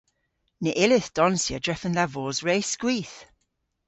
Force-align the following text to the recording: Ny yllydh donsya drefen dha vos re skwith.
Ny 0.63 0.71
yllydh 0.83 1.09
donsya 1.15 1.57
drefen 1.63 1.95
dha 1.97 2.05
vos 2.13 2.37
re 2.47 2.55
skwith. 2.73 3.15